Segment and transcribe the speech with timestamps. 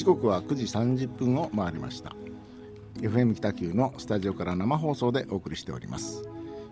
[0.00, 2.16] 時刻は9時30分を回りました。
[3.02, 6.22] FM 北九のスタジオから生放送でお送りしております。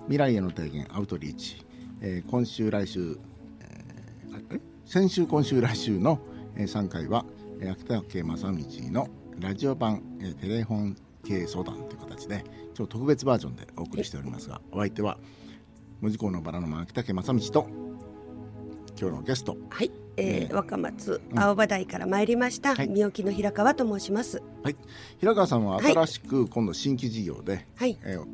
[0.04, 1.62] 未来への提言アウトリーチ、
[2.00, 3.18] えー、今週来週、
[3.60, 6.20] えー、先週今週来週の、
[6.56, 7.26] えー、3回は
[7.70, 8.56] 秋田家正道
[8.92, 9.08] の
[9.38, 12.42] ラジオ版、えー、テレフォン系相談という形で
[12.74, 15.18] 今日特別バージョンでお送りしておりますがお相手は
[16.00, 17.68] 文字工のバラの間秋田家正道と
[18.98, 19.54] 今日のゲスト。
[19.68, 20.07] はい。
[20.18, 24.42] えー、若松青葉台から参りました、はい、三沖の平川と申します。
[24.64, 24.76] はい、
[25.20, 28.26] 平川さんは新しく今度新規事業で、はい、えー、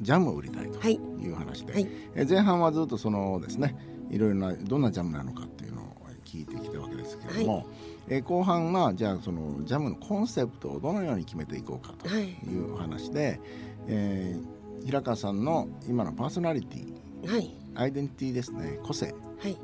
[0.00, 1.00] ジャムを売りたいとい。
[1.28, 3.76] う話で、はい、えー、前半はずっとそのですね、
[4.10, 7.66] いろいろなどんなジャムなのかっていうのを聞いてきたわけですけれども、はい、
[8.08, 12.34] えー、後半はじゃあそのジャムのコンセプトをどのように決めていこうかとい。
[12.54, 13.40] うお話で、はい、
[13.88, 19.14] えー、平川さんの今のパーソナリティ、はい、アイデンティティですね個性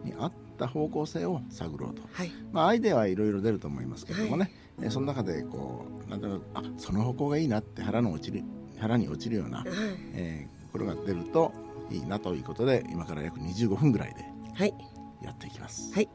[0.05, 8.43] に合ってった方向性を探ろうと、はい、まあ、アイデアはいろいろ出ると思いますけれどもね、はい、その中でこうなんとなくあその方向がいいなって腹の落ちる
[8.79, 9.67] 腹に落ちるような、はい、
[10.15, 11.53] えー、これが出ると
[11.91, 14.75] いいなということで今から約25分ぐらいで
[15.23, 15.93] やっていきます。
[15.95, 16.09] はい、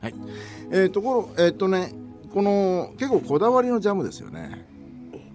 [0.00, 0.14] はい、
[0.70, 1.92] えー、ところえー、っとね
[2.32, 4.66] この結構こだわりのジャムですよね。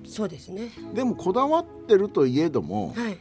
[0.05, 0.71] そうですね。
[0.94, 3.17] でもこだわってるといえども、はい、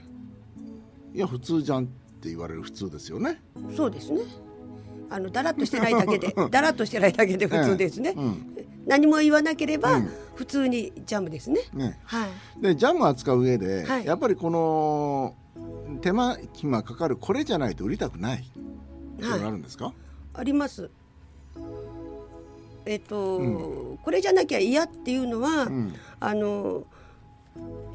[1.17, 1.87] いや普通じゃんっ
[2.21, 3.41] て言われる普通ですよね。
[3.77, 4.21] そうですね
[5.11, 10.01] あのだらっとしてないだけでだらっとしてないだけで普通ですね、うん、何も言わなければ
[10.35, 15.35] 普通にジャムですね、ね、はい、でジャムを扱う上で、はい、やっぱりこの
[16.01, 18.43] 手間暇かかるこれじゃないと売りたくないっ
[19.19, 19.95] てあるんですか、はい、
[20.35, 20.91] あります。
[22.85, 26.85] えっ、と、うん、これじゃなきゃ嫌っていうのは、うん、あの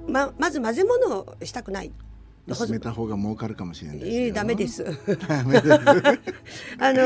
[0.07, 1.91] ままず混ぜ物をしたくない
[2.47, 4.83] 薄めた方が儲かるかもしれないですえー、ダメです。
[6.79, 7.01] あの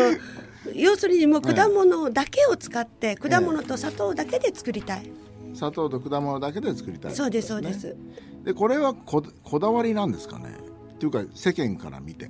[0.74, 5.10] 要するにもう果物だけを使って、果物と砂糖だけで作りたい。
[5.54, 7.96] 砂糖と果物だけで作りたい、ね、そうですそうです。
[8.44, 10.58] でこれはここだわりなんですかね？
[10.96, 12.30] っていうか世間から見て。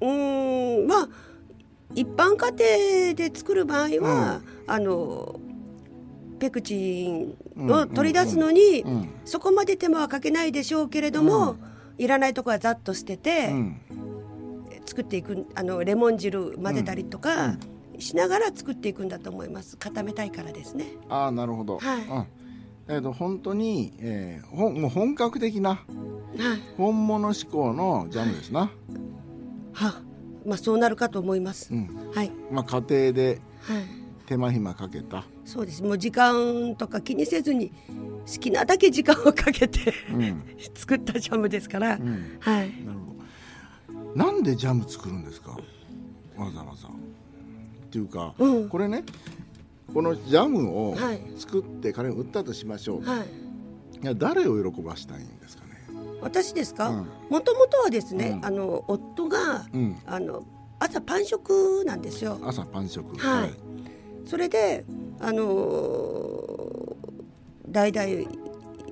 [0.00, 1.08] うんまあ
[1.94, 5.38] 一般家庭で作る場合は、うん、あの
[6.42, 7.36] ペクチン
[7.70, 8.84] を取り出すのに、
[9.24, 11.54] そこまで手間はかけないでしょうけれども、
[11.98, 13.54] いらないとこはざっと捨てて、
[14.84, 17.58] 作っていくあのレモン汁混ぜたりとか、
[18.00, 19.76] しながら作っていくんだと思います。
[19.76, 20.86] 固めたいからですね。
[21.08, 22.02] ああなるほど、はい。
[22.02, 22.26] うん。
[22.88, 25.80] えーと、本当に、えー、ほもう本格的な、はい、
[26.76, 28.72] 本物志向のジャムですな。
[29.72, 30.02] は
[30.44, 31.72] まあそうなるかと思います。
[31.72, 32.32] うん、はい。
[32.50, 33.40] まあ家庭で
[34.26, 35.82] 手間暇かけた、そうです。
[35.82, 37.70] もう時間とか気にせずに
[38.26, 40.42] 好きなだけ時間をかけて、うん、
[40.74, 42.70] 作ったジャムですから、うん、はい。
[42.84, 43.14] なるほ
[44.14, 44.24] ど。
[44.24, 45.50] なんでジャム作るんですか？
[46.36, 46.88] わざわざ。
[46.88, 46.90] っ
[47.90, 49.04] ていうか、うん、これね
[49.92, 50.96] このジャムを
[51.36, 53.26] 作って彼に売ったとしましょう、はい、
[54.02, 55.84] いや誰を喜ばしたいんですかね？
[56.22, 57.04] 私ですか？
[57.28, 59.66] もともとはですね、あの夫が、
[60.06, 60.44] あの
[60.78, 62.38] 朝パン食なんですよ。
[62.42, 63.14] 朝パン食。
[63.18, 63.54] はい、
[64.26, 64.84] それで
[65.20, 66.96] あのー、
[67.68, 68.04] 代々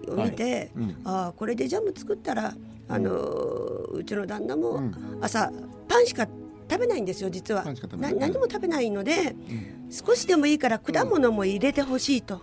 [0.09, 0.71] を見て、はい。
[0.77, 2.55] うん、ああこれでジャム作ったら
[2.89, 4.83] あのー、うちの旦那も
[5.21, 5.53] 朝
[5.89, 6.27] パンしか
[6.71, 7.65] 食べないんですよ実は。
[7.65, 12.43] な何も食べないので、うん、少しでもいいから果物も入れてほしいと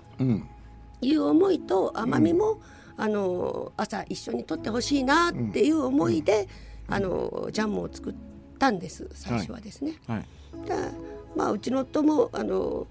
[1.02, 2.60] いう思いと甘みも、
[2.98, 6.50] あの朝一緒にとってほしいなっていう思いで、
[6.90, 8.16] あのジャムを作っ
[8.60, 9.96] たんです最初はですね。
[10.08, 10.18] はい。
[10.18, 12.88] はいまあ、うちの夫もあの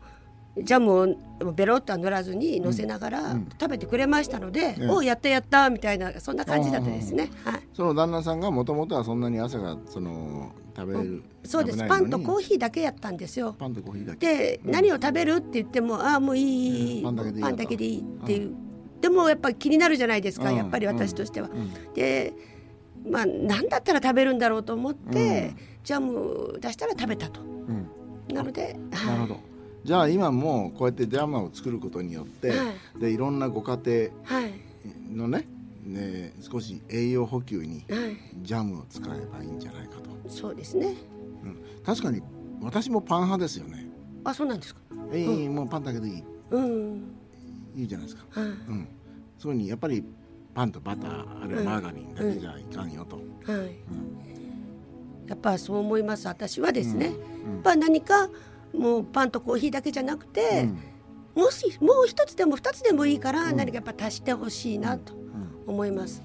[0.59, 7.31] ジャムをベロッとは塗らずに乗せながら食べてくれましたので、うんうん、おやったやったみたいなそんな感じだったですね。
[7.45, 11.87] はい、その旦那さんがもともとはそんなに朝がその食べる、うん、そうです。
[11.87, 13.55] パンとコーヒーだけやったんですよ。
[13.59, 14.35] パンとコーヒーだけ。
[14.35, 18.55] で、うん、何を食べるって言ってもああもういい、パンだけでいいっていう、
[19.03, 21.51] でもやっぱり気になるじゃないですか、やっぱり私としては。
[21.95, 22.33] で
[23.07, 25.55] まあ何だったら食べるんだろうと思って、
[25.85, 27.41] ジャム出したら食べたと。
[28.33, 29.41] なので、なるほど。
[29.85, 32.57] じゃあ今もこうやってジャムを作ることによって、は
[32.97, 34.11] い、でいろんなご家庭
[35.15, 35.47] のね、
[35.85, 37.85] ね少し栄養補給に
[38.43, 40.95] ジャムを使えばいいんじゃないかと、そうですね、
[41.45, 42.21] うん、確かに
[42.61, 43.87] 私もパン派ですよね。
[44.25, 44.81] あそうなんですか。
[45.13, 47.05] ええーうん、もうパンだけでいい、うん、
[47.77, 48.89] いいじゃないですか、はい、うん、
[49.39, 50.05] そういうふうにやっぱり
[50.53, 54.36] パンとバターあるいはマーガリンだけじゃいかんよと、はい、うん
[55.29, 56.29] やっぱそう思います。
[56.29, 57.07] 私はですね、
[57.47, 58.29] うん、やっぱ何か
[58.73, 60.69] もうパンとコーヒーだけじゃなくて、
[61.35, 65.15] うん、もしもう一つでも二つでもいいから何かやっぱ足してほしいなと
[65.67, 66.23] 思います。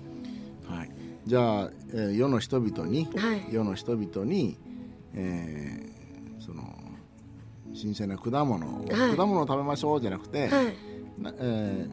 [0.67, 0.91] はい、
[1.25, 4.57] じゃあ、えー、世の人々に、はい、世の人々に、
[5.13, 6.63] えー、その
[7.73, 10.75] 新鮮な果物、はい、果物を食べましょうじゃなくて、はい。
[11.39, 11.91] えー、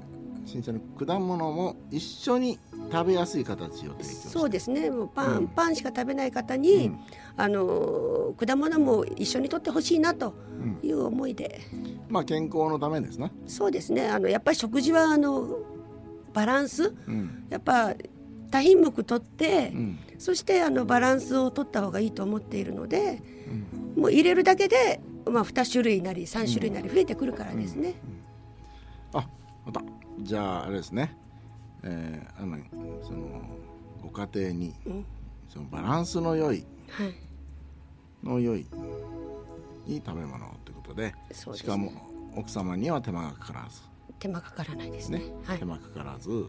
[0.48, 2.58] 新鮮な果物も一緒に
[2.90, 4.90] 食べやすい形を提供そうですね。
[4.90, 6.98] もうパン、うん、パンしか食べない方に、うん、
[7.36, 10.34] あの果物も一緒にとってほしいなと
[10.82, 14.08] いう思いで、うん、まあ健康のためですねそうですね。
[14.08, 15.58] あのやっぱり食事はあの
[16.32, 16.94] バランス、
[17.50, 17.94] やっぱ
[18.50, 19.72] 多品目とって、
[20.18, 23.20] そしてあのバランスを取った方がいいと思っているので、
[23.96, 27.94] もう入れるだけで、まあ、2種類なり3種類なり増えてくるからですね。
[29.12, 29.26] あ
[29.66, 29.82] また
[30.20, 31.16] じゃああれですね、
[31.82, 32.58] えー、あの
[33.02, 33.42] その
[34.02, 34.74] ご家庭に、
[35.48, 37.14] そのバランスの良い、はい、
[38.26, 38.66] の良い
[39.86, 41.14] いい食べ物ということで、ね、
[41.54, 41.92] しかも
[42.36, 43.80] 奥様には手間がかからず。
[44.18, 46.48] 手間かからないですね、ねはい、手間かからず、はい、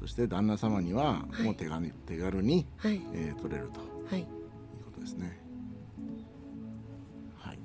[0.00, 4.26] そして旦那様にはもう手軽に、手軽に、はい、えー、取れると、はい、いう
[4.84, 5.40] ことですね。
[7.38, 7.58] はい、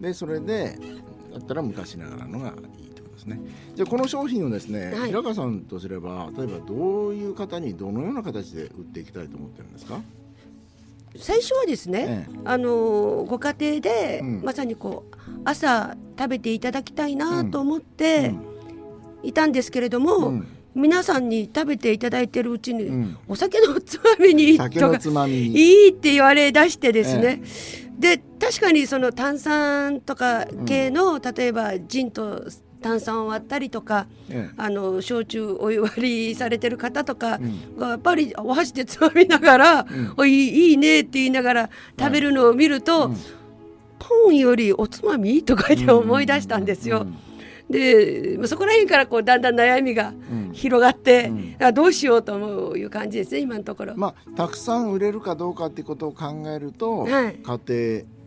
[0.00, 0.78] でそれで
[1.32, 2.54] だったら昔ながらのが
[3.24, 3.40] ですね。
[3.74, 10.00] じゃあこの商品をですね、はい、平川さんとすれば例えばどういう方にどのような形で売っていきたいと思ってるんですか？
[11.16, 18.32] 最初はですね、ええ、あのご家庭で、うん、まさにこう朝食べていただきたいなと思って
[19.22, 25.46] いたんですけれども、うん、皆さんに食べていただいてるうちに、うん、お酒のつまみに 酒のつまみに。
[25.48, 27.42] いいって言われ出してですね、
[28.00, 32.44] え、で確かにその炭酸とか系の、例えばジンと
[32.80, 37.38] 炭酸を割ったりとか、ええ、あの焼酎お湯割りされてる方とか
[37.78, 39.86] がやっぱりお箸でつまみながら、
[40.16, 43.18] うん、いいねって言いながら食べるのを見ると、はい、
[43.98, 47.06] パンよりおつまみとか言って思い出したんですよ。
[47.68, 50.12] でそこら辺からこうだんだん悩みが
[50.52, 51.56] 広がって、うん。
[51.60, 53.94] うん、どうしようという感じですね今のところ。
[53.96, 58.19] まあ、たくさん売れるかどうかっていうことを考えると、はい、家庭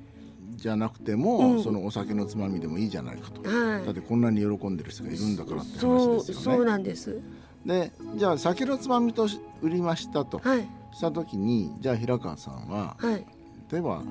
[0.64, 5.80] じゃなくても、うん、そのお酒のつまみでもいいじゃないかと、はい、だってこんなに喜んでる人がいるんだからって話で
[6.24, 6.42] すよね。
[6.42, 7.20] そうなんです。
[7.66, 9.28] でじゃあ酒のつまみと
[9.62, 13.26] 売りましたと、はい、した時にじゃあ平川さんは、はい、
[13.70, 14.04] 例えば、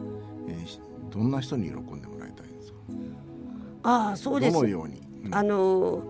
[0.46, 0.78] えー、
[1.10, 2.78] どんな人に喜んでもらいたいんですか？
[3.84, 4.52] ああそうです。
[4.52, 6.02] どのように、うん、あの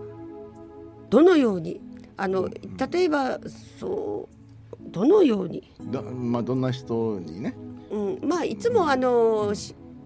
[1.09, 1.79] どのように？
[2.17, 3.39] あの、うん、例えば
[3.79, 5.71] そうどのように？
[5.83, 7.55] だ、まあ、どんな人にね、
[7.89, 9.55] うん、まあいつもあの、うん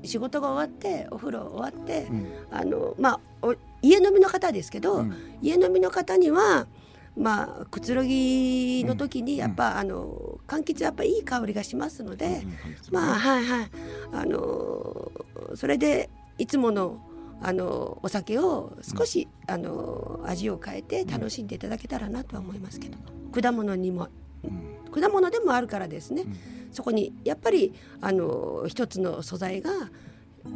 [0.03, 6.67] 仕事が終わってお風呂終わって、うん、あのまあ家飲みの方ですけど、うん、家飲みの方には
[7.15, 12.43] まあくつろぎの時にやっぱ、うん、あの柑橘やっぱいい香りがしますので、
[12.91, 13.71] まあはいはい。
[14.13, 15.11] あの
[15.55, 16.99] それでいつもの
[17.41, 22.97] あのお酒を少し、あの味を変えて楽しんでいただけたらなとは思いますけど
[23.31, 24.09] 果物にも
[24.89, 26.25] 果物でもあるからですね、
[26.71, 29.71] そこにやっぱりあの一つの素材が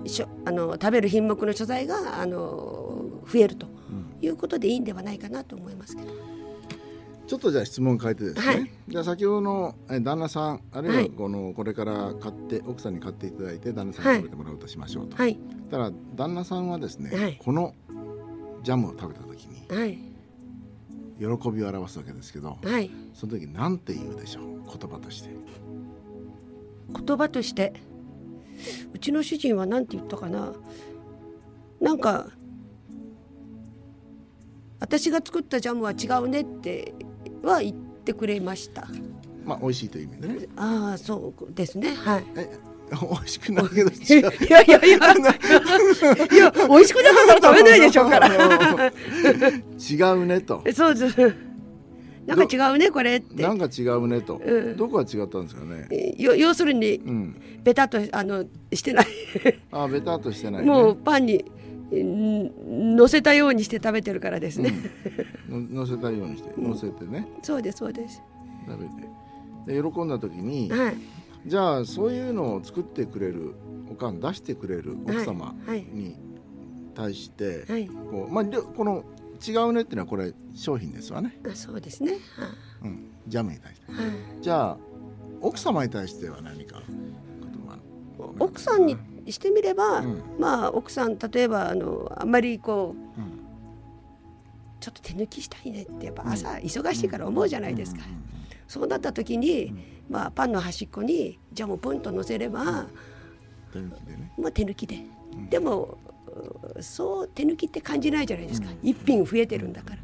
[0.06, 3.68] しょあの食べる品目の素材があの増えると
[4.22, 6.12] いうことでいいんではないかなと思いますけど。
[7.28, 15.40] ちょっとじゃあ質問変えてですね、はい、じゃあ先ほどの旦那さんあるいはこの、これから買って奥さんに買っていただいて旦那さんに食べてもらうとしましょうと、はい、
[15.70, 17.74] ただ旦那さんはですね、はい、この
[18.64, 19.98] ジャムを食べた時に、はい、
[21.22, 24.64] 喜びを表すわけですけど、はい、その時何て言うでしょう？
[24.66, 25.30] 言葉として。
[26.94, 27.74] 言葉として？
[28.92, 30.52] うちの主人は何て言ったかな？
[31.80, 32.28] なんか
[34.80, 36.96] 私が作ったジャムは違うねって
[37.44, 38.88] は言ってくれました。
[39.46, 40.48] まあ美味しいという意味でね。
[40.56, 41.94] ああそうですね。
[41.94, 42.26] はい。
[42.36, 42.58] え
[42.92, 44.98] 美味しくないけど いやいやいやいや
[46.68, 48.28] 美味しくなかったら食べないでしょうから。
[48.30, 50.64] 違うねと。
[50.74, 51.36] そうです
[52.26, 53.42] なんか違うねこれって。
[53.42, 56.16] なんか違うねと、うん、どこが違ったんですかね。
[56.18, 59.08] 要するに、うん、ベタとあのしてない。
[59.72, 61.46] あベタとしてない、ね、もうパンに
[61.92, 64.74] 乗せたようにして食べてるからですね、
[65.50, 68.22] うん、乗せたようにして乗せてね、そうですそうです。
[68.68, 69.22] 食べて。
[69.66, 70.96] で喜んだ時に、はい、
[71.46, 73.56] じゃあそういうのを作ってくれる
[73.90, 76.16] おかん出してくれる奥様に
[76.96, 79.04] 対して、はいはい、こうまあこの
[79.46, 81.40] 違うねっていうのはこれ商品ですわね。
[81.46, 82.12] あそうですね。
[82.12, 82.18] は
[82.84, 83.92] うん、ジャムに対して。
[83.92, 84.02] はい、
[84.42, 84.78] じゃあ
[85.42, 86.82] 奥様に対しては何か
[88.40, 93.40] 奥さんにしてみれば、うん、まあ奥さん例えばあのあんまりこう、うん、
[94.80, 98.02] ちょっと手抜きしたいねってやっぱ朝忙しいから思うじゃないですか。
[98.68, 99.74] そうなった時に、
[100.12, 102.86] まあパンの端っこにジャムをポンと乗せれば、
[103.72, 104.34] 手抜きでね。
[104.38, 105.06] まあ手抜きで。
[105.50, 105.98] でも
[106.82, 109.98] そう手抜きって感じないじゃないですか、うん、一品増えてるんだから。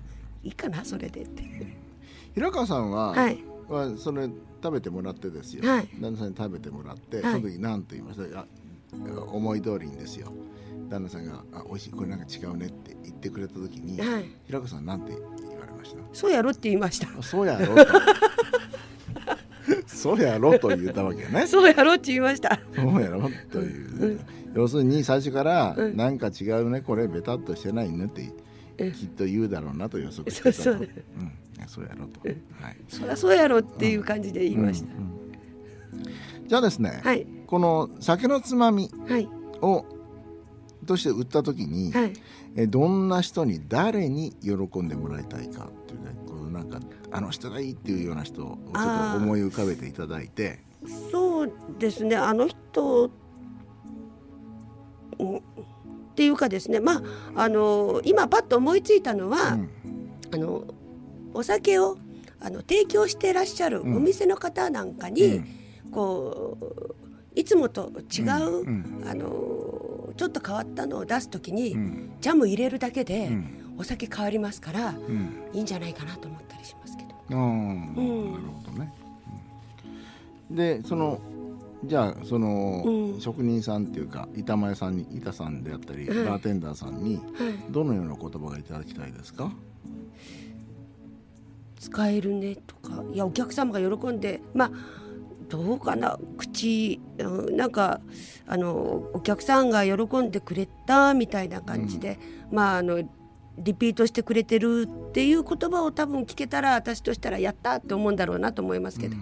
[0.43, 1.43] いいかなそれでって。
[2.33, 4.29] 平川さんは、はい、はそれ
[4.63, 8.45] 食べてもらってですよ、はい、旦那さんに食べてもらって、はい、その時何と言いました
[9.31, 10.31] 思い通りにですよ。
[10.89, 16.01] 旦那さんが「あ美味しいこれなんか違うね」って言ってくれた時に、はい、平子さんなんて言われました？
[16.13, 17.21] そうやろって言いました。
[17.21, 17.75] そうやろ
[19.97, 21.45] そうやろと言ったわけね。
[21.47, 22.59] そうやろって言いました。
[22.75, 24.19] そうやろという、うん、
[24.53, 28.31] 要するに最初から「なんか違うねこれベタっとしてないね」って
[28.91, 32.19] きっと言うだろうなと予測してたと、そうそう、うん、そうやろと、
[32.61, 35.99] はい、そりゃそうやろっていう感じで言いました、うん。
[35.99, 36.47] うん。
[36.47, 38.91] じゃあですね、はい、この酒のつまみ
[39.61, 39.85] を、
[40.85, 42.13] として売った時に、はい、
[42.55, 46.79] えどんな人に誰に喜んでもらいたいかっていうねこうなんか
[47.11, 50.59] あの人がいいっていうような人をちょっと思い浮かべていただいて。
[51.11, 52.15] そうですね。
[52.15, 53.11] あの人っ
[56.15, 56.79] ていうかですね。
[56.79, 57.01] ま
[57.35, 59.69] ああの今パッと思いついたのは、うん、
[60.33, 60.65] あの
[61.33, 61.97] お酒を
[62.39, 65.47] あの提供していらっしゃるお店の方なんかに、うん。
[65.91, 68.27] こういつもと違う、
[69.09, 73.29] あのちょっと変わったのを出す時に、うん、ジャム入れるだけで、
[73.77, 74.95] お酒変わりますから、
[75.53, 76.96] いいんじゃないかなと思ったりします
[77.27, 77.39] けど。
[77.39, 78.93] なるほどね。
[80.51, 81.19] でその
[81.83, 87.21] じゃあその、職人さんっていうか板前さんに板さんであったり、はい、バーテンダーさんに、
[87.69, 89.51] どのような言葉がいただきたいですか？
[91.79, 93.03] 使えるねとか。
[93.13, 94.71] いやお客様が喜んでまあ
[95.49, 98.01] どうかな口、うん、なんか
[98.47, 102.17] あのお客さんが喜んでくれたみたいな感じで、
[102.49, 103.07] うん、まああの
[103.57, 109.15] リピートしてくれてるっていう言葉を多分聞けたら私としたらやったって思うんだろうなと思いますけど。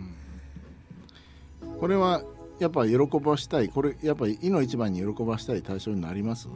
[1.80, 2.22] これは
[2.60, 3.70] やっぱ喜ばしたい。
[3.70, 6.48] これやっぱり「いの一番に喜ばしたい対象になります？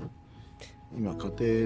[0.98, 1.18] 今家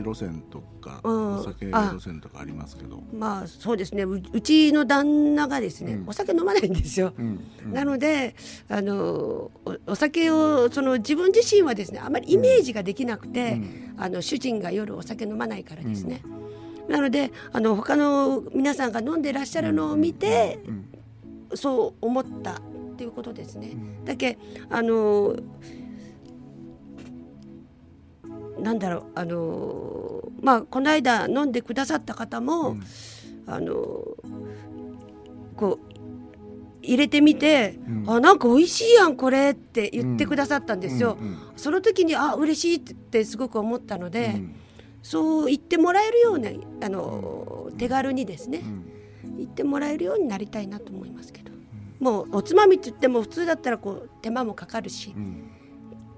[0.01, 3.01] 庭路線とか、お酒路線とかありますけど。
[3.13, 4.03] まあそうですね。
[4.03, 7.39] うちの旦那がですね、うん、お酒飲まないんですよ、うん。
[7.65, 8.35] うん、なので
[8.67, 9.49] あの
[9.87, 13.61] お酒をその自分自身はですねあまりイメージができなくて、
[13.97, 16.21] あの主人が夜お酒飲まないからですね、
[16.89, 20.59] なのであの他の皆さんが飲んでらっしゃるのを見て、
[21.55, 22.61] そう思ったっ
[22.97, 23.71] ていうことですね。
[24.03, 24.37] だけ
[24.69, 25.35] あの
[28.63, 32.83] なんだろうあのまあこの間飲んでくださった方も、うん、
[33.45, 33.75] あの
[35.57, 35.93] こう
[36.81, 41.17] 入れてみて、うん、あなんか美味しいやんこれって言ってくださったんですよ。
[41.19, 44.41] うんうん、その時にあ嬉しいってすごく思ったので、
[45.01, 46.49] そう言ってもらえるような
[46.81, 48.63] あの手軽にですね、
[49.37, 51.51] 言ってもらえるようになりたいなと思いますけど、
[51.99, 55.15] もうおつまみって言っても普通だったらこう手間もかかるし、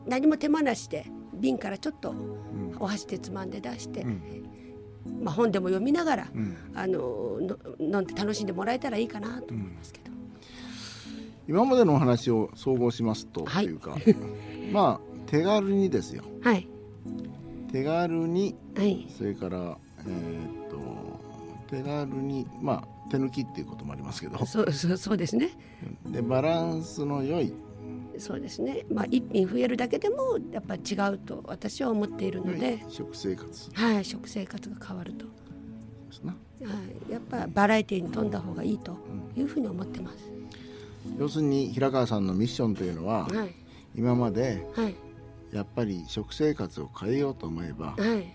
[0.07, 1.05] 何も手間なしで
[1.45, 2.15] 瓶からちょっと
[2.79, 4.03] お箸でつまんで出して、
[5.21, 6.27] まあ、本でも読みながら、
[6.73, 7.39] あの
[7.79, 10.05] 飲んで楽しんでもらえたらいいかなと思いますけど。
[11.47, 13.95] 今までのお話を総合しますと、はい、というか
[14.73, 16.67] まあ手軽にですよ、はい、
[17.71, 20.79] 手軽に、はい、それから、えー、っと
[21.67, 24.43] 手軽にまあ手抜きっていうこともありますけど。
[24.47, 25.51] そうそうそうですね。
[26.11, 27.53] でバランスの良い
[28.19, 33.69] そうですね、まあ、一品増えるだけでもやっぱ違うと私は思っているので、はい、食生活。
[33.73, 34.05] はい。
[34.05, 35.25] 食生活が変わると。
[36.63, 36.71] は
[37.09, 38.97] い、やっぱバラエティーに富んだ方がいいと
[39.35, 40.17] いうふうに思ってます、
[41.05, 43.53] うん、要するに平川さんのミッションというのは、はい、
[43.95, 44.95] 今まで、はい、
[45.51, 48.33] やっぱり食生活を変えようと思えば、はい、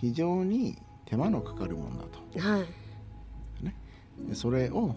[0.00, 2.60] 非常に手間のかかるものだと、はい。
[3.62, 3.74] ね、
[4.32, 4.96] それを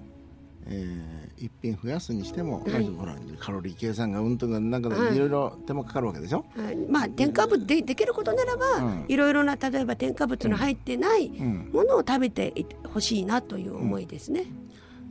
[0.68, 5.22] えー、一品増やすにしても、はい、ほらカロリー計算がうんとかなんかい。
[5.22, 8.66] ろいろ手間かかるわけでしょ、はい、まあ添加物でできることならば、
[9.08, 12.54] いろいろな例えば添加物の入ってないものを食べて
[12.94, 14.46] ほしいなという思いですね。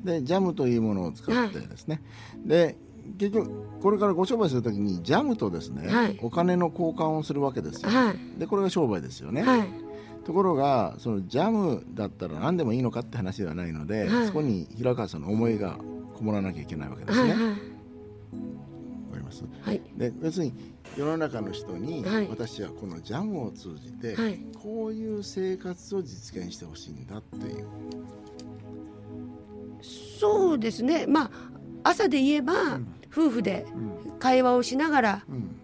[0.01, 2.01] うん、でジャムというものを使ってですね、
[2.33, 2.77] はい、で
[3.19, 7.91] 結局これからご商売するときにジャムとですね、はい、お金の交換をするわけですよ。
[8.39, 9.43] でこれが商売ですよね。
[10.25, 15.79] ところがそのジャムだったら何でもいいのかって話ではないので、はい、そこに平川さんの思いが
[16.15, 17.31] こもらなきゃいけないわけですね。
[17.31, 17.61] わ、はいはい、か
[19.17, 20.53] ります、はい、で別に
[20.97, 24.17] 世の中の人に、私はこのジャムを通じて、
[24.61, 27.67] こういう生活を実現してほしいんだっていう。
[30.19, 31.07] そうですね。
[31.07, 31.31] まあ
[31.85, 33.67] 朝で言えば、うん、夫婦で
[34.19, 35.57] 会話をしながら、うん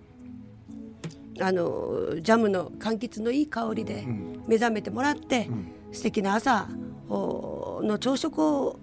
[1.40, 4.06] あのジャムの柑橘のいい香りで
[4.46, 6.68] 目覚めてもらって、うん、素敵な朝
[7.08, 8.78] の朝食を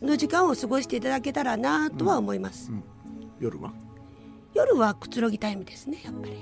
[0.00, 2.78] の時間を過ごしていただけたらなとは思います、うん。
[2.78, 2.84] うん、
[3.40, 3.72] 夜は？
[4.52, 6.32] 夜はくつろぎタイムですねやっぱり、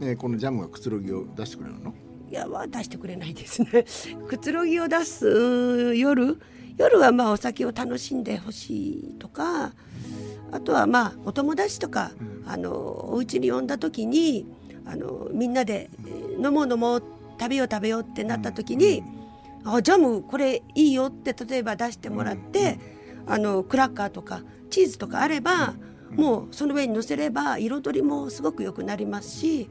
[0.00, 1.94] えー、このジャムがくつろぎを出してくれるの？
[2.28, 3.84] いやは出してくれないですね。
[4.26, 6.40] くつろぎを出す夜？
[6.78, 9.72] 夜はまあお酒を楽しんでほしいとか
[10.52, 12.70] あとはまあお友達とか、うん、あの
[13.12, 14.46] お家に呼んだ時に
[14.84, 15.90] あのみんなで
[16.38, 17.02] 飲もう飲もう
[17.40, 19.02] 食べよう食べようってなった時に、
[19.64, 22.78] うん、あジャムこれいいよって例えば出してもらって、
[23.26, 25.74] うん、あのクラッカーとかチーズとかあれば、
[26.12, 29.70] もうその上に乗せれば彩りもすごく良くなりますし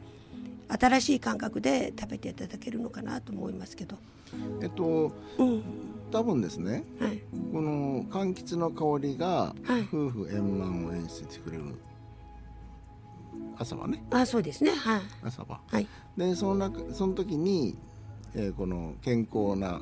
[0.68, 3.98] 新しい感覚で食べていただけるのかなと思いますけど。
[4.62, 5.64] えっと、うん、
[6.12, 9.56] 多分ですね、はい、この柑橘の香りが
[9.92, 11.64] 夫婦円満を演出してくれる、
[13.58, 14.04] 朝はね。
[14.12, 14.72] あそうですね。
[14.72, 15.02] はい。
[15.24, 15.88] 朝は、はい、
[16.18, 17.78] でその中その時に、
[18.36, 19.82] えー、この健康な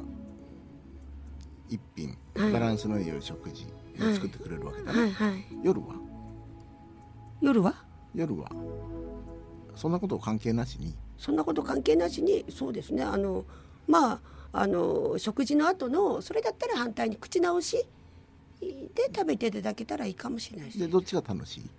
[1.68, 3.66] 一品、はい、バランスのいい食事
[4.00, 5.88] を作ってくれるわけだね、はいはい、夜は？
[7.42, 7.74] 夜は？
[8.14, 8.52] 夜は。
[9.76, 10.96] そんなこと関係なしに。
[11.18, 13.04] そんなこと関係なしにそうですね。
[13.04, 13.46] あの
[13.88, 14.20] まあ
[14.52, 17.86] あの食事の後のそれだったら反対に口直し
[18.62, 21.70] で食べていただけたらいいかもしれないです、ね、でどっちが楽しい？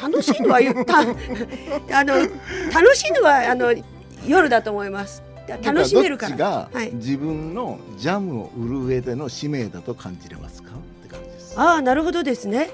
[0.00, 0.58] 楽しいのは
[1.92, 2.14] あの
[2.72, 3.74] 楽しいのはあの
[4.26, 5.22] 夜だと思います。
[5.62, 6.36] 楽しめるから。
[6.36, 10.70] が自分のジャムを売る上での使命だと感じれますか？
[10.70, 11.58] って感じです。
[11.60, 12.70] ああなるほどですね。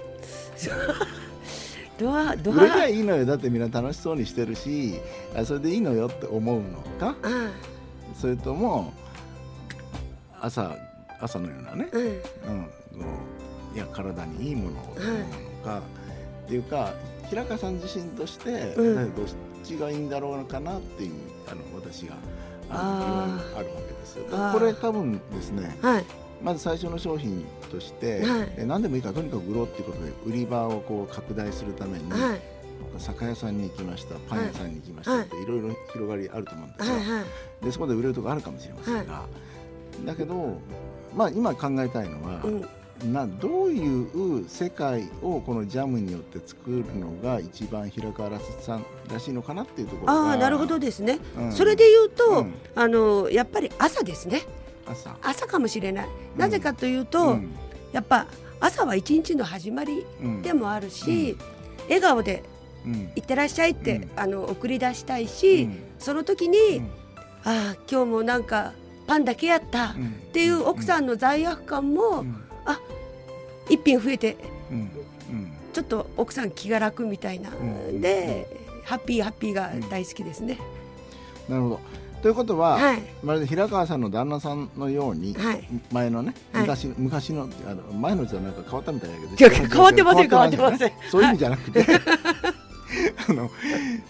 [1.99, 2.55] ドアドア。
[2.55, 3.27] 売ればいいのよ。
[3.27, 4.95] だってみんな楽しそうにしてるし、
[5.37, 7.15] あそれでいいのよって思うのか？
[8.19, 8.93] それとも
[10.41, 10.75] 朝
[11.21, 12.15] 朝のようなね、うん、うん、
[13.75, 15.81] いや体にいいものをと思うのか？
[16.45, 16.93] っていうか
[17.29, 19.27] 平川さん自身として、うん、どっ
[19.63, 21.13] ちがいいんだろうかなっていう
[21.47, 22.15] あの私が
[22.71, 24.25] ああるわけですよ。
[24.53, 26.05] これ多分ですね、はい、
[26.43, 32.41] まず最初の商品として、はい、え何でもいいからとにかく売ろうっていうことで売り場をこう拡大するために、はい、
[32.99, 36.97] 酒屋さんに行きましたパン屋さんに行きましたって、い、ろいろ広がりあると思うんですよ。
[37.63, 39.27] でそこで売れるとこあるかもしれませんが、
[40.05, 40.61] だけど
[41.15, 42.69] まあ今考えたいのは、うん。
[43.05, 48.31] などういう世界をこのジャムによって作るのが一番平川
[48.61, 54.43] さんらしいのかなっていうところああなるほどですね、うん、それで言うと、うん、あのやっぱり朝ですね
[54.91, 55.17] 朝。
[55.23, 57.39] 朝かもしれない、うん、なぜかというと、
[57.93, 58.27] やっぱ
[58.61, 60.05] 朝は一日の始まり
[60.43, 61.37] でもあるし、
[61.85, 62.43] 笑顔で
[63.17, 66.83] 「いってらっしゃい」って、あの送り出したいし、その時に、
[67.45, 68.73] ああ今日もなんか
[69.07, 69.95] パンだけやったっ
[70.33, 72.25] ていう奥さんの罪悪感も、
[72.67, 72.81] あ
[73.71, 74.37] 一品増えて、
[74.71, 74.77] うん。
[74.79, 77.51] うん、ちょっと奥さん気が楽みたいな、
[77.93, 78.47] で、
[78.85, 80.59] ハッピーハッピーが大好きですね。
[81.49, 81.81] なるほど
[82.23, 91.87] ということは、はい、まるで平川さんの旦那さんのように、はい、前のね昔,、はい、昔のあの前のじゃなんか変わったみたいだけど変わってません変わってませんそういう意味じゃなくて。
[93.29, 93.51] あの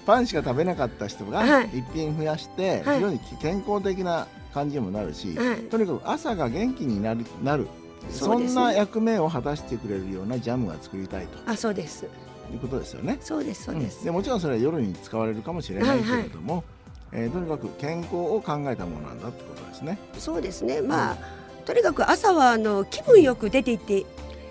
[0.06, 5.36] パンしか食べなかった人が一品増やして、非常に健康的な感じにもなるし、
[5.68, 7.66] とにかく朝が元気になるなる。
[8.10, 11.38] そんな役目を果たしてくれるようなジャムが作りたいと。
[11.50, 12.06] あそうです。
[12.52, 13.18] いうことですよね。
[13.20, 16.64] そうですそうです、うん、でもちろんそれは夜に使われるかもしれないけれども、はいはい、
[17.12, 19.98] えー、とにかく健康を考えたものなんだってことですね。
[20.18, 20.82] そうですね。
[20.82, 21.16] まあ、
[21.58, 24.04] うん、とにかく朝はあの気分よく出ていって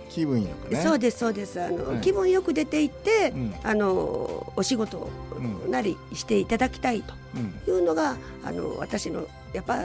[0.09, 0.81] 気分よくね。
[0.81, 1.61] そうですそうです。
[1.61, 5.09] あの、はい、気分よく出ていって、うん、あのお仕事
[5.69, 7.13] なりしていただきたいと
[7.69, 9.79] いうのが、あの私のやっぱ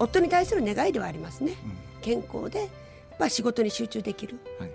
[0.00, 1.52] 夫に対する願いではありますね。
[2.00, 2.68] 健康で、
[3.18, 4.74] まあ、仕事に集中できるっていうのが、はい、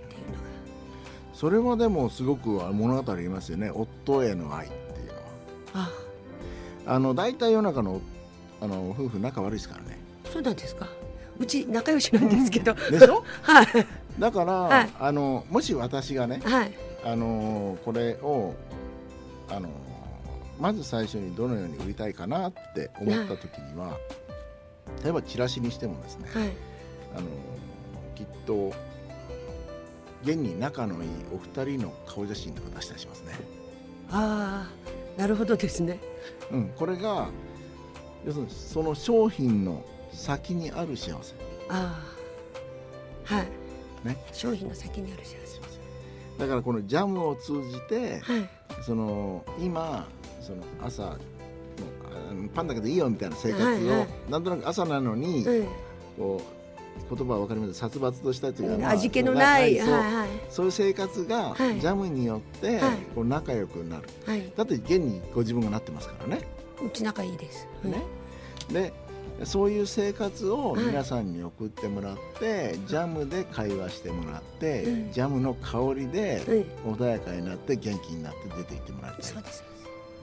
[1.34, 3.72] それはでもすごく物語ありますよね。
[3.74, 5.20] 夫への愛っていうのは。
[5.74, 6.03] ああ
[7.00, 8.02] の大体世の中の
[8.62, 9.98] あの夫婦仲悪いですからね。
[10.32, 10.88] そうなんですか。
[11.38, 12.74] うち仲良しなんですけど。
[12.74, 13.24] でしょ？
[13.44, 13.68] はい。
[14.20, 18.54] だから、はい、あのもし私がね、はい、あのこれを
[19.50, 19.70] あの
[20.60, 23.98] まず最初にどのように売りたいかなって思った時には、
[25.04, 26.50] 例えばチラシにしてもですね、はい。
[27.18, 27.28] あの
[28.16, 28.72] きっと
[30.24, 33.34] 現に仲のいいお二人の顔写真とか出したりしますね。
[34.12, 36.00] ああなるほどですね。
[36.52, 37.30] うん、これが
[38.26, 41.36] 要するにその商品の先にある幸せ。
[41.70, 42.02] あ
[43.28, 43.48] あはい。
[44.04, 44.18] ね。
[44.32, 45.54] 商品の先にある幸せ。
[46.38, 48.50] だからこのジャムを通じて、はい、
[48.84, 50.08] その今
[50.42, 51.18] その朝の
[52.54, 55.68] パンだけでいいよみたいな生活を、はいはい、なんとなく朝なのに、うん、
[56.18, 56.63] こう
[57.10, 62.80] 言葉は分かります殺伐としたというか、味気のない、そうはい、そういう生活がジャムによって
[63.14, 66.42] こう仲良くなる、はい、だって現にご自分がなってますからね。
[66.84, 68.04] うち仲いいです、ね、
[68.72, 68.94] で
[69.46, 79.24] そういう生活を皆さんに送ってもらって、ジャムで会話してもらって、ジャムの香りで穏やかになって元気になって出ていってもらいたい。
[79.24, 79.64] そうです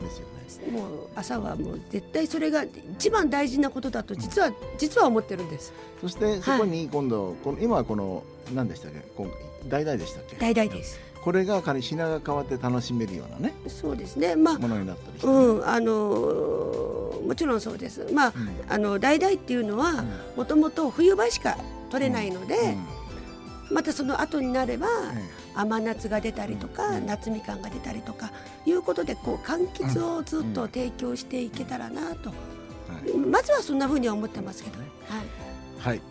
[0.00, 0.70] ですよね。
[0.72, 5.72] もう朝はもう絶対それが一番大事なことだと実は、うん、実は思ってるんです。
[6.00, 9.30] そしてそこに今度、はい、この今はこの何でしたっけ、今
[9.68, 10.36] 代々でしたっけ？
[10.36, 10.98] 代々です。
[11.22, 13.54] これが仮品が変わって楽しめるようなね。
[13.68, 18.06] そうですね、まあ、ものになったりして、うんあのもちろんそうです。
[18.12, 20.04] まあ、うん、あの橙っていうのは
[20.36, 21.58] もともと冬場しか
[21.90, 22.74] 取れないので、
[23.68, 24.88] うん、またその後になれば、
[25.54, 28.32] 甘夏が出たりとか、夏みかんが出たりとか
[28.66, 32.32] いうことでこう柑橘をずっと提供していけたらなと、
[33.16, 34.88] まずはそんなふうには思ってますけど、はい、
[35.78, 36.02] はい。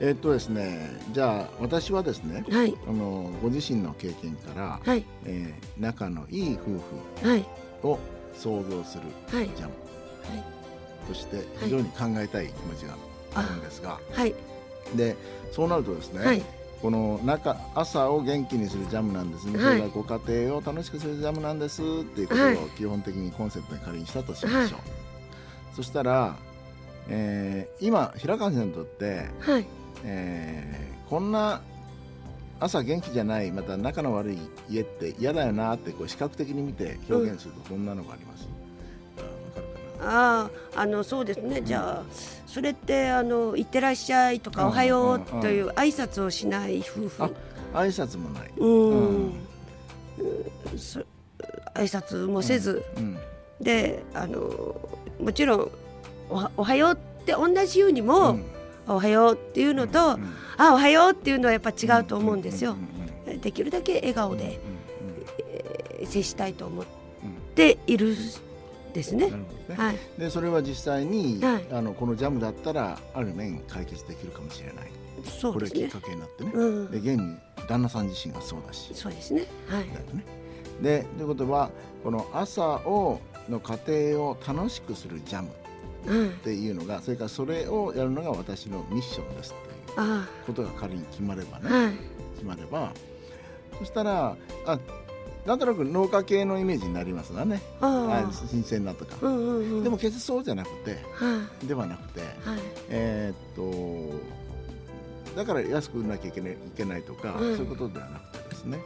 [0.00, 6.80] えー、っとですね、じゃあ私はですね、はい、あのご自身の経験から、はい、えー、仲のいい夫
[7.82, 7.98] 婦を
[8.34, 12.96] 想像するジャム、はい、として非常に考えたい気持ちが
[13.34, 14.34] あるんですが、はい、
[14.96, 15.16] で
[15.52, 16.42] そうなるとですね、はい、
[16.82, 24.80] この中朝を元気にするジャムなんですね、はい、それがご家庭を楽しくするジャムなんですっていうことを基本的にコンセプトに仮にしたとしましょう、
[25.76, 26.36] そしたら、
[27.08, 29.66] えー、今平川先生にとって、はい。
[30.04, 31.62] えー、こんな
[32.60, 34.38] 朝元気じゃないまた仲の悪い
[34.70, 38.61] 家って嫌だよなってこう視覚的に見て表現するとどんなのがあります、うん、
[40.02, 42.02] あああのそうですね、うん、じゃあ
[42.46, 47.34] それってあの「いってらっしゃい」とか「おはよう」という挨拶をしない夫婦、
[47.72, 48.50] 挨拶もない。
[48.56, 49.32] うん、うん、
[51.74, 52.84] 挨拶もせず、
[53.60, 54.76] であの
[55.20, 55.70] もちろん
[56.28, 58.38] お「おはよう」って同じようにも、
[58.86, 60.18] おはようっていうのと、
[60.58, 62.76] あおはようっていうのはやっぱ違うと思うんですよ。
[63.40, 64.60] できるだけ笑顔で、
[65.38, 66.84] えー、接したいと思っ
[67.54, 68.16] ている
[68.92, 69.30] ですね。
[69.30, 74.90] ねはい、でそれは実際に、はい、あのこのジャムだったらある面解決できるかもしれない。
[75.24, 76.50] そうですね、これきっかけになってね。
[76.54, 77.36] うん、で現に
[77.68, 78.92] 旦那さん自身がそうだし。
[78.94, 79.46] そうですね。
[79.68, 79.86] はい。
[79.88, 80.24] だよね。
[80.80, 81.70] でということは
[82.02, 83.78] この朝をの家
[84.10, 89.54] 庭を楽しくするジャムっていうのが、うん、それからそれをやるのが私のミッションです
[89.92, 91.92] っていうことが仮に決まればね、はい、
[92.34, 92.92] 決まれば
[93.78, 94.78] そしたらあ
[95.46, 97.60] なんとなく農家系のイメージになりますわね。
[97.80, 102.30] あ新鮮なとか、うんうんうん、でも決してそうじゃなくて、はではなくて、はい、
[102.88, 104.14] えー、っ
[105.34, 108.78] とだから安く売らなきゃいけないいけないとか、そういうことではなくてですね。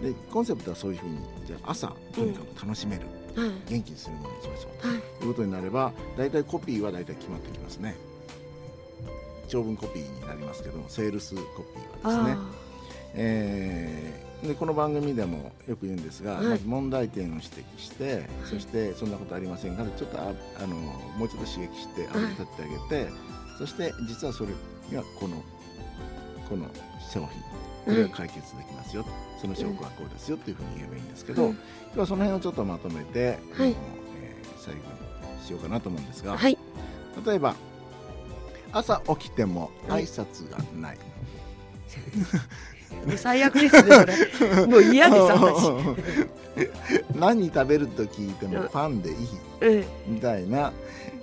[0.00, 3.02] でコンセプトはそういうふうにじゃあ朝とにかく楽しめる、
[3.36, 7.96] うん、元気にするものにしましょう、はい、ということになれば大体コピーは大体決まってきますね。
[9.48, 12.64] 長文コピーになりますけどセールスコピーはですね
[13.14, 23.10] えー、でこの番組でもよく言うんですが、はい、まず問題点を指摘して、はい、そしてそんなことありませんかちょっとああのもうちょっと刺激してあ立ってあげて、
[23.58, 24.50] そして実はそれ
[24.92, 25.42] がこの
[26.48, 26.66] この
[27.12, 27.28] 商品
[27.84, 31.58] これが解決できますよ、うん、その証拠はこうですよっていうふうに言えばいいんですけど、うん、今
[31.94, 33.76] 日はその辺をちょっとまとめて、はい、えー、
[34.58, 36.58] 最後にしようかなと思うんですが、はい、
[37.24, 37.54] 例えば
[38.72, 40.98] 朝起きても挨拶がない、
[43.16, 43.82] 最悪ですね
[44.36, 44.66] それ。
[44.66, 45.70] もう嫌です私。
[47.18, 49.16] 何食べると聞いてもパンでいい、
[49.60, 49.70] う
[50.10, 50.72] ん、みたいな、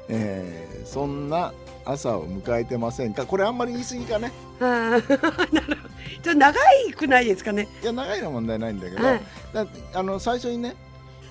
[0.10, 1.54] えー、そんな
[1.86, 3.26] 朝を迎えてませんか？
[3.26, 4.32] これあんまり言い過ぎかね。
[4.60, 5.22] あ なるほど。
[6.22, 7.68] ちょっと長いくないですかね。
[7.82, 9.22] いや長いの問題ないんだけど、はい、
[9.54, 10.76] だあの最初にね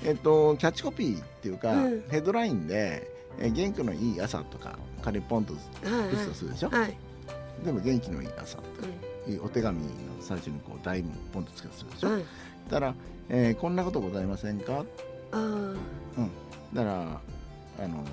[0.04, 3.06] えっと、キャッチコピーっていうか、うん、ヘッドラインで
[3.38, 5.56] 「え元気のいい朝」とか仮ポンと打
[6.16, 6.96] つとするでしょ、はいはい、
[7.64, 12.24] でも元気のいい朝という、お手紙の最初にこう題ポンとつけとするでしょ、はい、
[12.70, 12.94] だから、
[13.28, 14.84] えー、こんなことございませんか？
[15.32, 15.76] あ、うん、
[16.72, 17.20] だから
[17.84, 18.04] あの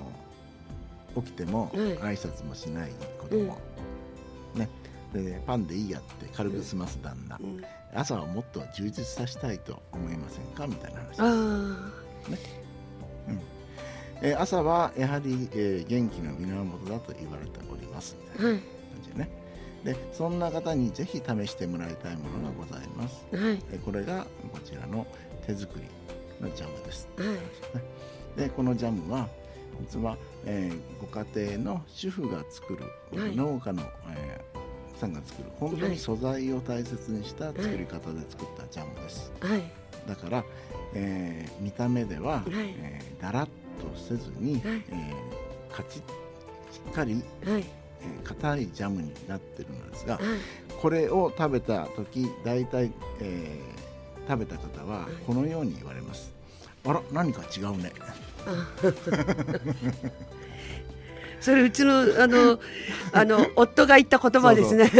[1.16, 3.58] 起きても挨拶もしない子供、
[4.54, 4.68] うん、ね。
[5.12, 10.66] でパンでいいやって軽く済ます旦那、うん、朝はもっと充実させたいと思いませんか？
[10.66, 11.22] みたいな話です。
[12.30, 12.38] ね。
[13.28, 13.40] うん。
[14.20, 18.16] えー、朝はやはり、えー、元気の源だと言われております。
[18.20, 18.62] みたいな感
[19.02, 19.30] じでね、
[19.84, 25.06] でそんな方にぜひ試してもらいたいものがございます、はい、えこれがこちらの
[25.46, 25.84] 手作り
[26.44, 27.24] のジャムです、は
[28.36, 29.28] い、でこのジャムは
[29.80, 39.62] 実は、えー、ご家庭の主婦が作る、はい、農家の、えー、さんが作る本当に素材を大切にした作り方で作ったジャムです、はい、
[40.08, 40.44] だから、
[40.94, 46.28] えー、見た目では、はい、えー、だらっとせずに、はい、えー、カチッ
[46.72, 47.22] しっかり、はい。
[47.44, 47.64] えー、
[48.24, 50.24] 硬いジャムになってるのですが、はい、
[50.80, 56.32] これを食べた時大体、えー、食べた方はこのように言われます、
[56.86, 57.92] あら何か違うね。
[61.40, 62.58] それうちのあの
[63.12, 64.90] あの夫が言った言葉ですね。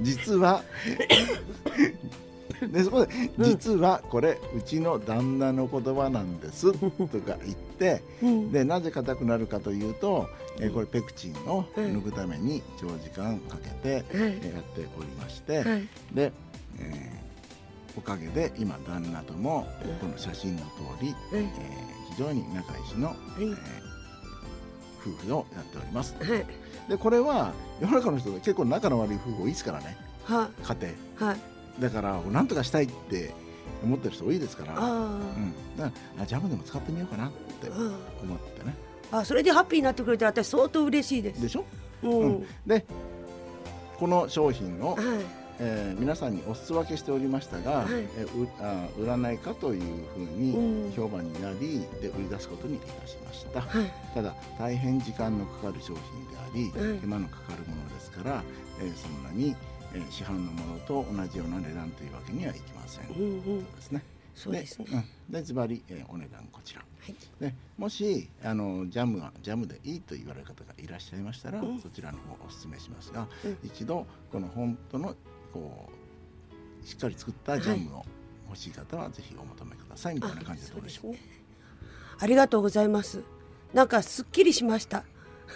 [0.00, 0.62] 実は
[2.72, 6.78] でそこで、実はこれうちの旦那の言葉なんですと
[7.20, 8.02] か言って、
[8.52, 10.28] でなぜ硬くなるかというと、
[10.60, 15.62] えこれペクチンを抜くために長時間かけて、やっておりまして、
[16.12, 16.32] で、
[16.78, 19.66] えー、おかげで今旦那とも
[20.00, 20.68] この写真の通
[21.00, 21.48] り、えー、
[22.10, 23.56] 非常に仲良しの、えー、
[25.00, 26.14] 夫婦をやっております。
[26.88, 30.48] でこれは世の中の人で結構仲の悪い夫婦多いですからね、は。
[30.62, 30.76] 家
[31.18, 31.40] 庭、はい、
[31.80, 33.32] だから何とかしたいって
[33.82, 38.74] 思ってる人多いですから、うん、だからジャムでも使ってみようかなって思ってね。
[39.10, 41.42] あそれでハッピーになってくれたら私相当嬉しいです。
[41.42, 41.64] でしょ、
[42.02, 42.84] うん、うん、で
[43.96, 45.04] この商品を、はい。
[45.60, 47.86] えー、皆さんにお裾分けしておりましたが、はい、
[48.16, 49.82] えうあ売らないかという
[50.14, 58.42] ふうに評判になり、で売り出すことにいたしました、はい、ただ大変時間のかかる商品であり、はい、手間のかかるものですから、
[58.80, 59.56] えー、そんなに、
[59.94, 63.26] えー、市販のものと同じような値段というわけにはいきません、うんう
[63.60, 64.02] ん、ですね
[64.34, 65.04] そうですね。
[65.28, 66.80] で、ズバリ、えー、お値段こちら。
[66.80, 75.16] はい、で、もしあのジャムはジャムでいいと言われる方がいらっしゃいましたら、うん、そちらの方お勧めしますが、うん、一度この本当の
[75.52, 75.88] こ
[76.82, 78.04] うしっかり作ったジャムを
[78.46, 81.10] 欲しい方はぜひお求めください、みたいな感じでどうでしょう？
[81.10, 81.18] ね、
[82.20, 83.24] ありがとうございます。
[83.74, 85.02] なんかすっきりしました。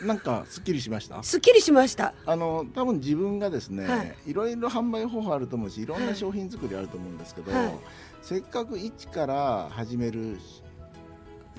[0.00, 1.22] なんかすっきりしました？
[1.22, 2.14] すっきりしました。
[2.24, 7.72] あの多分自分がですね、はい、いろいろ販売方法あると思うし、いろんな商品作りあると思うんですけど、はい、
[8.22, 10.38] せっかく一から始める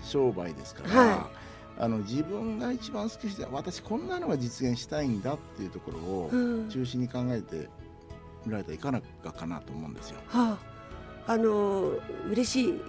[0.02, 1.30] 商売ですから、は
[1.78, 6.32] い、あの自分が一番好きして私こんなのが実現したいんだっていうところを
[6.70, 7.70] 中心に考えて
[8.46, 8.92] みられたらいか
[9.24, 10.18] がかなと思うんですよ。
[10.28, 10.58] は
[11.28, 11.94] あ、あの
[12.30, 12.82] 嬉しい。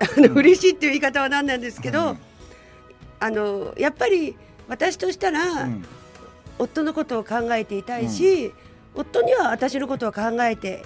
[0.00, 2.18] あの、うん、嬉しいっていう言い方は何なんですけど、うん、
[3.20, 4.36] あのやっぱり
[4.72, 5.84] 私としたら、うん、
[6.58, 8.54] 夫のことを考えていたいし、
[8.94, 10.82] 夫には私のことを考えて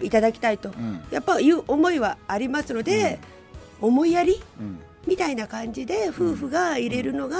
[0.00, 0.70] いただきたいと、
[1.10, 3.18] やっぱいう思いはありますので、
[3.78, 4.42] 思いやり、
[5.06, 7.36] みたいな感じで夫婦が入れるのが、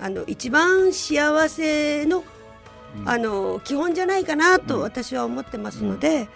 [0.00, 2.24] あの一番幸せの,、
[3.04, 6.28] あの基本じゃないかなと私は思ってますので、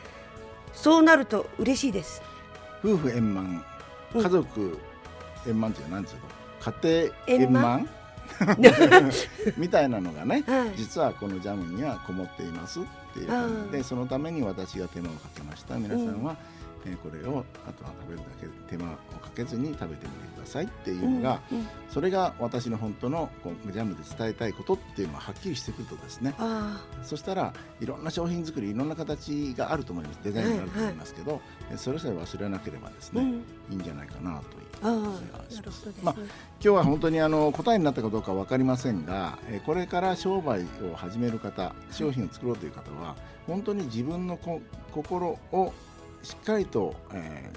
[0.75, 2.21] そうなると嬉しいです。
[2.85, 3.65] 夫婦円満。
[4.13, 4.79] 家族
[5.47, 6.27] 円満って何ていうの
[6.83, 7.89] 家庭円満？
[9.57, 12.83] みたいなのがね、はい、実はこのジャムにはこもっていますっ
[13.15, 15.77] ていう感じでそのために私が手間をかけました。
[15.77, 16.37] 皆さんは、
[16.87, 26.35] えー、これをあとは食べるだけ手間をかけずに食べてみてくださいっていうのが、うんうん、それが私の本当のこうジャムで伝えたいことっていうのがはっきりしてくるとですね。
[27.03, 30.21] そしたらいろんな商品作りいろんな形があると思います。
[30.23, 31.41] デザインがあると思いますけど、はい
[31.71, 34.70] はい、それさえ忘れなければですね、うん、いいんじゃないかなという
[36.03, 36.29] まあ、今
[36.61, 43.17] 日は本当にあの答えになったかどうか分かりませんが、えこれから商売を始める方商品を作ろうという方は
[43.47, 44.61] 本当に自分のこ
[44.93, 45.73] 心を
[46.23, 47.51] しっかりと、え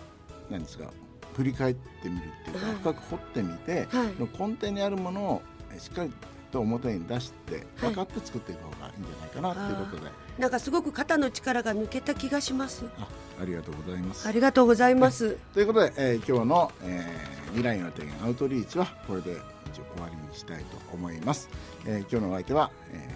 [0.50, 0.92] ー、何ですか
[1.36, 4.08] 振り返ってみるっていうか、はい、深く掘ってみて、はい、
[4.40, 5.42] 根底にあるものを
[5.78, 6.12] しっかり
[6.54, 12.86] と表に出して分かって作っていく方がいいんじゃないかなということで、なんかすごく肩の力が抜けた気がします。
[13.00, 13.08] あ
[13.42, 14.28] ありがとうございます。
[14.28, 19.32] ありがとうございます、ということで、えー、今日の、えー、未来の提言アウトリーチはこれで
[19.74, 21.50] 一応終わりにしたいと思います、
[21.86, 23.10] えー、今日のお相手は、え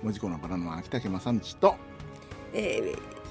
[0.00, 1.76] ー、文字工のバラの秋竹正道と、
[2.52, 3.22] えー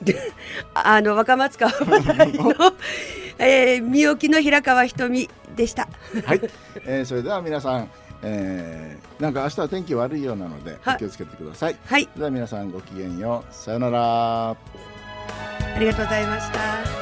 [0.74, 2.54] あの若松川話題の、
[3.38, 5.88] えー、三沖の平川瞳でした。
[6.24, 6.40] はい、
[6.86, 7.90] えー、それでは皆さん、
[8.22, 11.76] えー、なんか明日は天気悪いようなので気をつけてください。
[11.84, 12.08] はい。
[12.16, 13.54] では皆さんごきげんよう。
[13.54, 14.50] さよなら。
[14.50, 14.56] あ
[15.78, 16.99] りがとうございました。